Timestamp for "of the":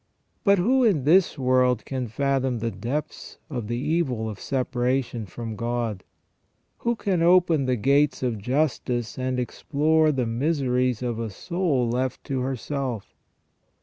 3.51-3.77